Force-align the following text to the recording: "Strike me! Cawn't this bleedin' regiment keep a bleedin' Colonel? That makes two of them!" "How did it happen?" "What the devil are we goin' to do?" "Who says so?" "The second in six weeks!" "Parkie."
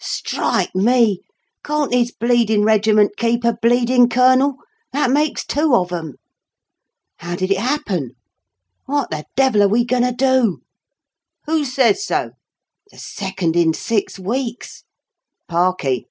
"Strike 0.00 0.74
me! 0.74 1.20
Cawn't 1.62 1.90
this 1.92 2.10
bleedin' 2.10 2.64
regiment 2.64 3.14
keep 3.18 3.44
a 3.44 3.52
bleedin' 3.60 4.08
Colonel? 4.08 4.56
That 4.94 5.10
makes 5.10 5.44
two 5.44 5.74
of 5.74 5.90
them!" 5.90 6.14
"How 7.18 7.36
did 7.36 7.50
it 7.50 7.58
happen?" 7.58 8.12
"What 8.86 9.10
the 9.10 9.26
devil 9.36 9.62
are 9.64 9.68
we 9.68 9.84
goin' 9.84 10.00
to 10.02 10.10
do?" 10.12 10.62
"Who 11.44 11.66
says 11.66 12.06
so?" 12.06 12.30
"The 12.90 12.96
second 12.96 13.54
in 13.54 13.74
six 13.74 14.18
weeks!" 14.18 14.84
"Parkie." 15.46 16.06